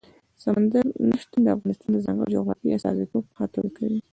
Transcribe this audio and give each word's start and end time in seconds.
سمندر 0.43 0.85
نه 1.07 1.15
شتون 1.21 1.41
د 1.43 1.47
افغانستان 1.55 1.89
د 1.93 1.97
ځانګړي 2.05 2.31
جغرافیې 2.35 2.75
استازیتوب 2.77 3.23
په 3.27 3.33
ښه 3.37 3.45
توګه 3.53 3.69
کوي. 3.77 3.99